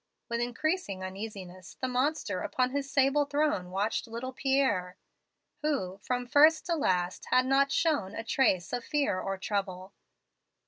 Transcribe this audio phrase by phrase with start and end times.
[0.29, 4.97] "With increasing uneasiness the monster upon his sable throne watched little Pierre,
[5.61, 9.93] who, from first to last, had not shown a trace of fear or trouble.